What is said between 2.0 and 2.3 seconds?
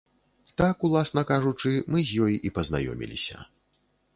з